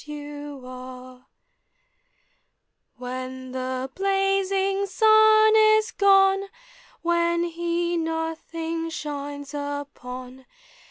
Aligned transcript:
105 0.03 1.21
When 2.97 3.51
the 3.51 3.87
blazing 3.93 4.87
sun 4.87 5.53
is 5.55 5.91
gone, 5.91 6.45
When 7.03 7.43
he 7.43 7.97
nothing 7.97 8.89
shines 8.89 9.53
upon 9.53 10.47